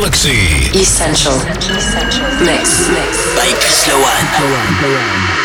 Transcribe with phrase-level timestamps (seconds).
[0.00, 0.70] Galaxie.
[0.72, 1.34] Essential.
[1.34, 2.24] Essential.
[2.40, 2.88] Mix.
[2.88, 3.34] Mix.
[3.36, 5.39] By Chris Lowone.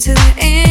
[0.00, 0.67] to the end.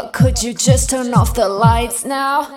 [0.00, 2.54] But could you just turn off the lights now?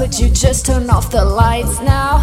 [0.00, 2.20] Could you just turn off the lights now?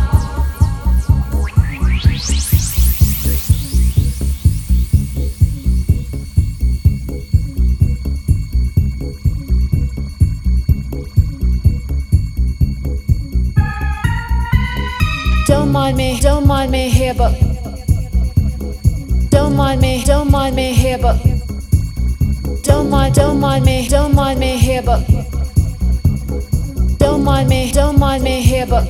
[15.45, 17.39] Don't mind me, don't mind me here, but
[19.29, 21.23] don't mind me, don't mind me here, but
[22.63, 25.16] don't mind, don't mind me, don't mind me here, but
[27.27, 28.89] mind me, don't mind me here, but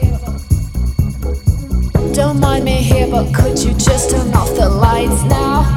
[2.13, 5.76] don't mind me here, but could you just turn off the lights now?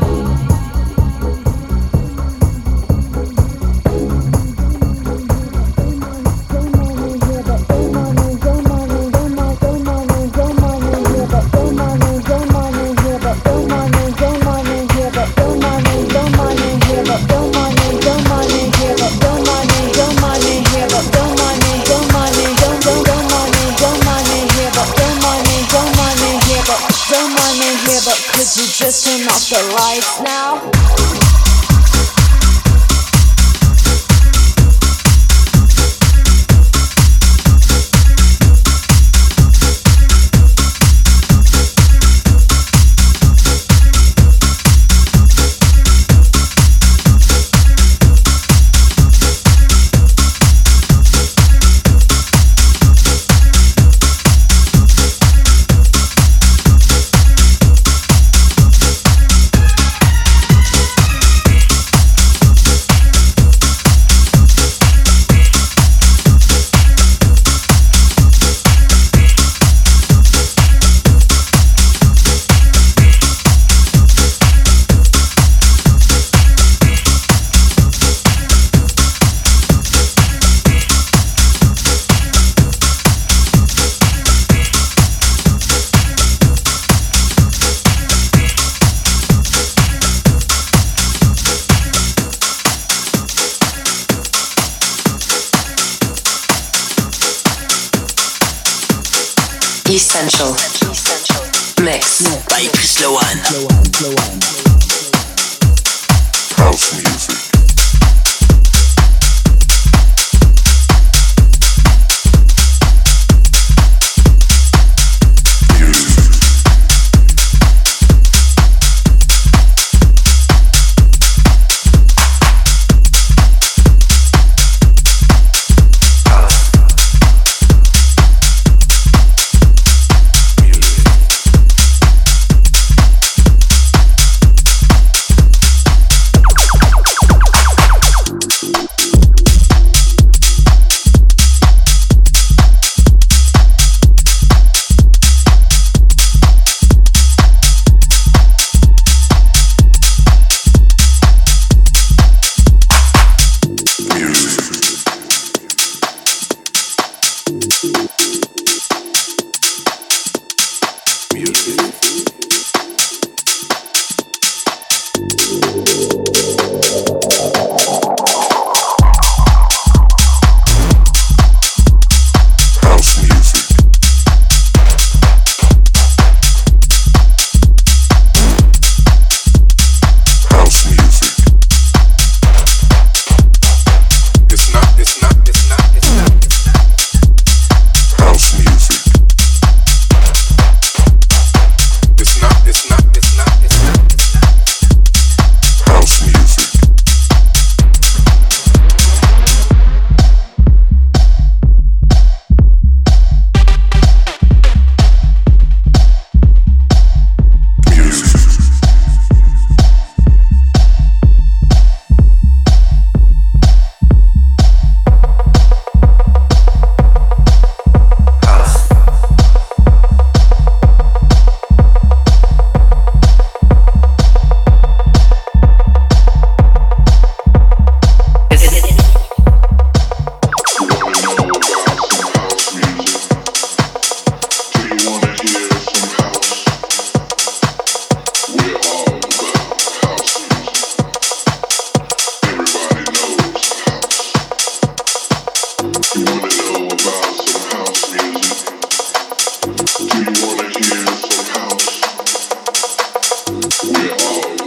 [253.60, 254.59] By Chris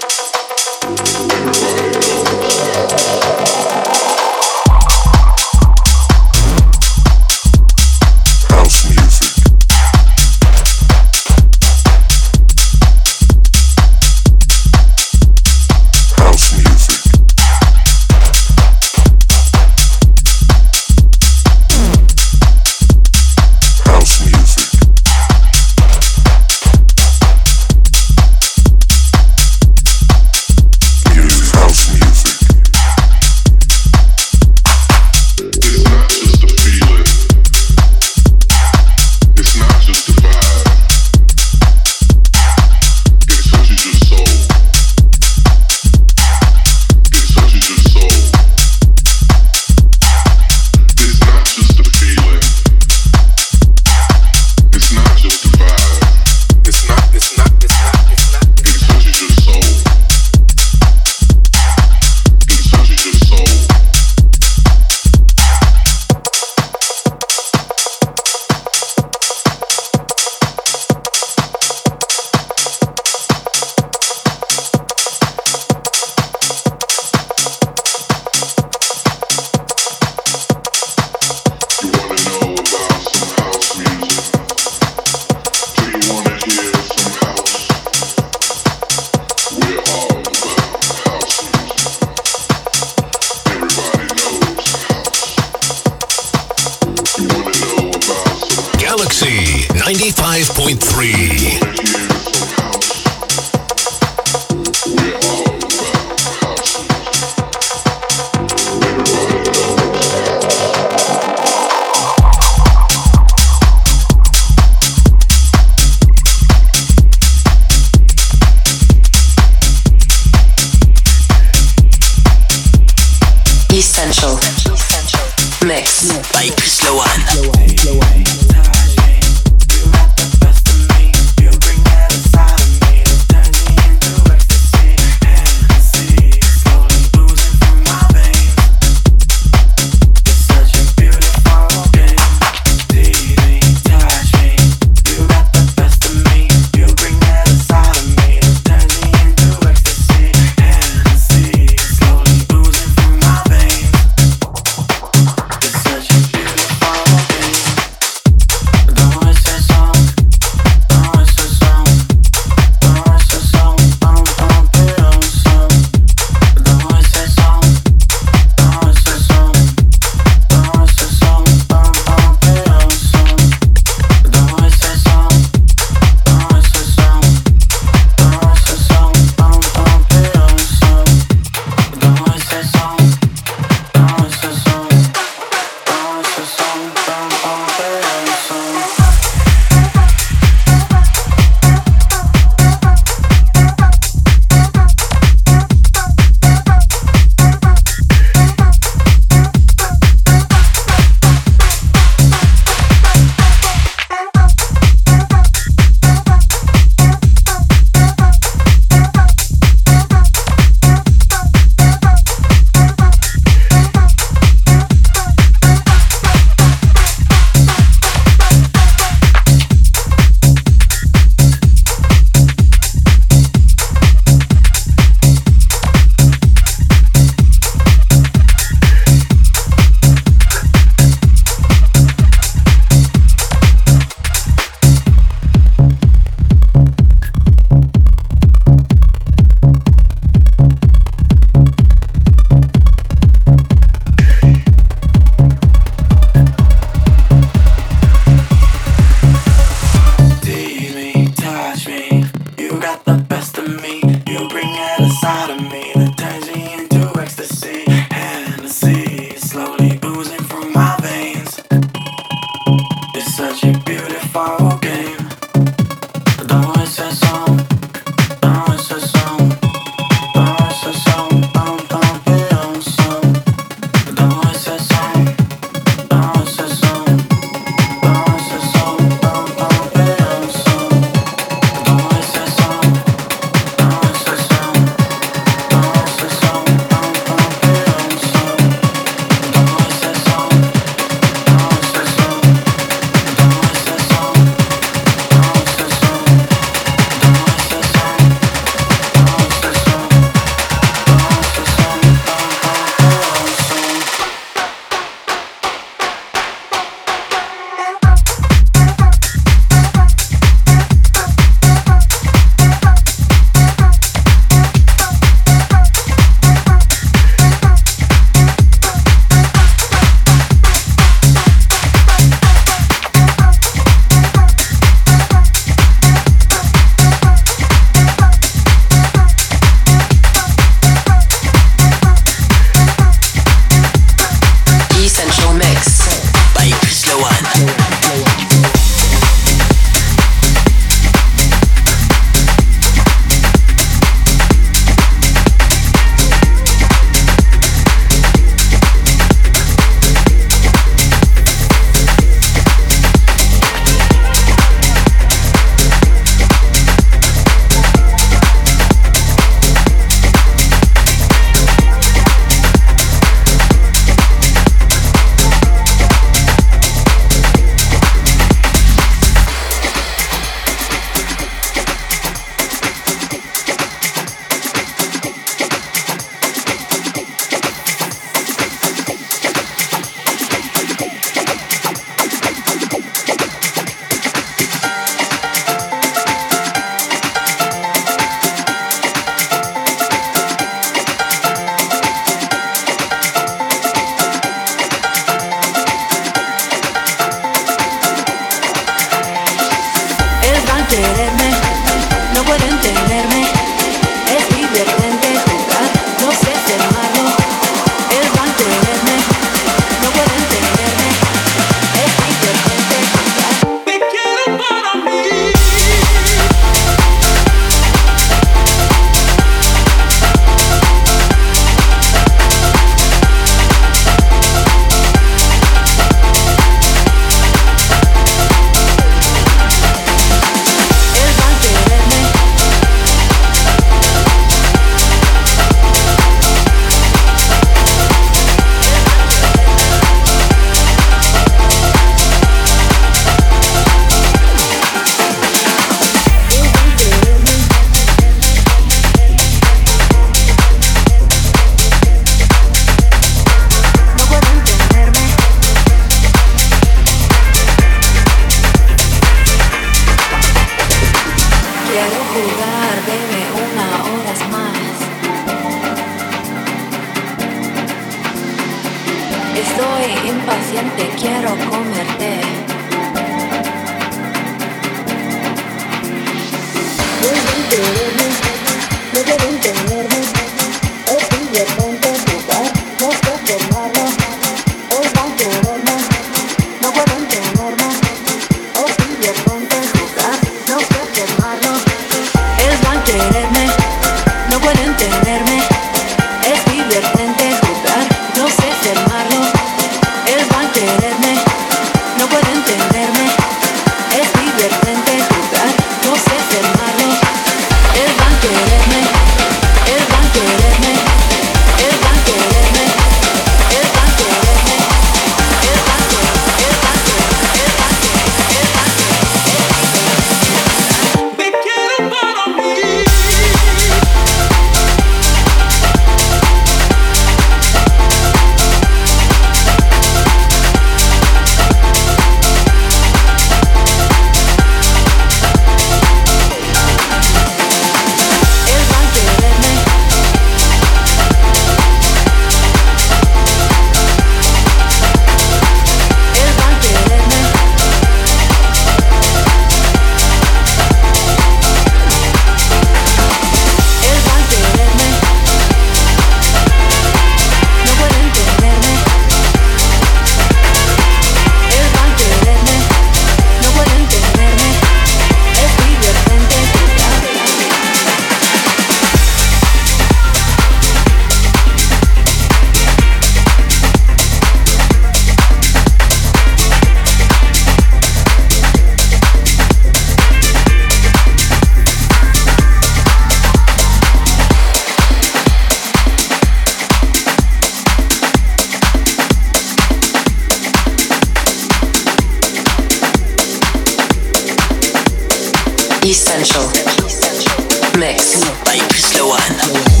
[599.53, 600.00] Hello.